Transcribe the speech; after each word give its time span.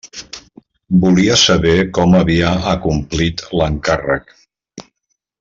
Volia 1.03 1.35
saber 1.41 1.73
com 1.97 2.15
havia 2.21 2.55
acomplit 2.73 3.45
l'encàrrec. 3.61 4.35